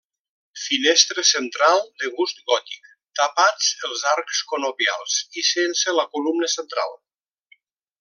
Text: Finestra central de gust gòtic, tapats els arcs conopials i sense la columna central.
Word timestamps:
Finestra 0.59 1.23
central 1.31 1.83
de 2.03 2.09
gust 2.15 2.41
gòtic, 2.53 2.89
tapats 3.21 3.69
els 3.91 4.09
arcs 4.15 4.43
conopials 4.55 5.21
i 5.43 5.49
sense 5.55 5.99
la 6.03 6.11
columna 6.17 6.55
central. 6.61 7.01